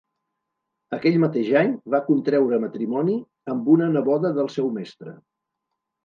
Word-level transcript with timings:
Aquell 0.95 1.17
mateix 1.23 1.49
any 1.59 1.75
va 1.95 1.99
contreure 2.07 2.59
matrimoni 2.63 3.17
amb 3.55 3.69
una 3.75 3.91
neboda 3.97 4.31
del 4.39 4.49
seu 4.55 4.71
mestre. 4.79 5.15